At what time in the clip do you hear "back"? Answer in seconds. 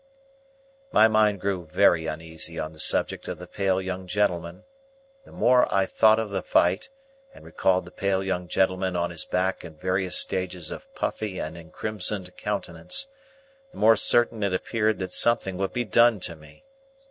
9.25-9.63